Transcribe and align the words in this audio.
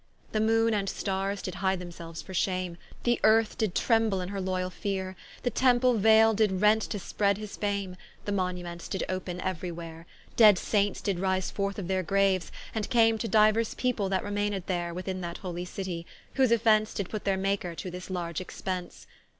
The 0.31 0.39
Moone 0.39 0.73
and 0.73 0.89
Starres 0.89 1.43
did 1.43 1.53
hide 1.61 1.77
themselues 1.79 2.23
for 2.23 2.33
shame, 2.33 2.77
The 3.03 3.19
earth 3.21 3.55
did 3.55 3.75
[t]remble 3.75 4.19
in 4.23 4.29
her 4.29 4.41
loyall 4.41 4.71
feare, 4.71 5.15
The 5.43 5.51
Temple 5.51 5.93
vaile 5.99 6.33
did 6.33 6.59
rent 6.59 6.81
to 6.89 6.97
spread 6.97 7.37
his 7.37 7.55
fame, 7.55 7.95
The 8.25 8.31
Monuments 8.31 8.87
did 8.87 9.03
open 9.07 9.37
euery 9.41 9.71
where; 9.71 10.07
Dead 10.35 10.57
Saints 10.57 11.01
did 11.01 11.19
rise 11.19 11.51
forth 11.51 11.77
of 11.77 11.87
their 11.87 12.01
graues, 12.01 12.49
and 12.73 12.89
came 12.89 13.19
To 13.19 13.27
diuers 13.29 13.77
people 13.77 14.09
that 14.09 14.23
remained 14.23 14.63
there 14.65 14.91
Within 14.91 15.21
that 15.21 15.37
holy 15.37 15.65
City; 15.65 16.07
whose 16.33 16.51
offence, 16.51 16.95
Did 16.95 17.07
put 17.11 17.23
their 17.23 17.37
Maker 17.37 17.75
to 17.75 17.91
this 17.91 18.09
large 18.09 18.41
expence. 18.41 19.05